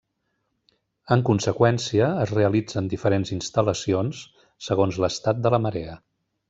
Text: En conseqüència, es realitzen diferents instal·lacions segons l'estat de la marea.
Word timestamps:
En 1.15 1.23
conseqüència, 1.27 2.07
es 2.23 2.33
realitzen 2.37 2.91
diferents 2.95 3.35
instal·lacions 3.39 4.27
segons 4.71 5.03
l'estat 5.05 5.47
de 5.49 5.57
la 5.57 5.65
marea. 5.69 6.01